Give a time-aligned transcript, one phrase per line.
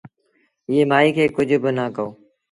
[0.69, 2.09] ايٚئي مآئيٚ کي ڪجھ با نآ ڪهو